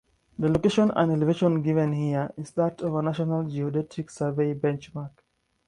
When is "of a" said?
2.81-3.03